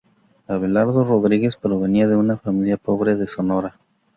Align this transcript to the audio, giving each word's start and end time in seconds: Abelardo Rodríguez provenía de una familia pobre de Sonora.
Abelardo 0.47 1.03
Rodríguez 1.03 1.55
provenía 1.57 2.07
de 2.07 2.15
una 2.15 2.35
familia 2.35 2.77
pobre 2.77 3.15
de 3.15 3.27
Sonora. 3.27 3.77